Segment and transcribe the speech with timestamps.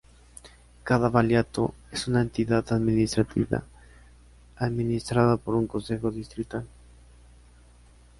[0.83, 3.61] Cada valiato es una entidad administrativa
[4.55, 6.65] administrada por un consejo distrital.